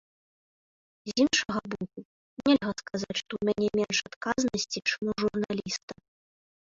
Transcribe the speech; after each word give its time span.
З 1.09 1.11
іншага 1.23 1.59
боку, 1.73 1.99
нельга 2.49 2.71
сказаць, 2.81 3.17
што 3.21 3.31
ў 3.39 3.43
мяне 3.49 3.69
менш 3.81 3.97
адказнасці, 4.09 4.79
чым 4.89 5.03
у 5.13 5.15
журналіста. 5.25 5.91